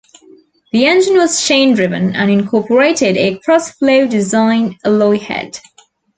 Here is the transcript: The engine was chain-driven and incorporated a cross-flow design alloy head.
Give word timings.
The 0.71 0.87
engine 0.87 1.13
was 1.13 1.45
chain-driven 1.47 2.15
and 2.15 2.31
incorporated 2.31 3.17
a 3.17 3.37
cross-flow 3.37 4.07
design 4.07 4.79
alloy 4.83 5.19
head. 5.19 5.59